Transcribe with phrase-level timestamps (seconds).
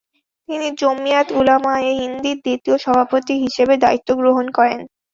[0.49, 4.79] তিনি জমিয়ত উলামায়ে হিন্দের দ্বিতীয় সভাপতি হিসেবে দায়িত্ব গ্রহণ করেন।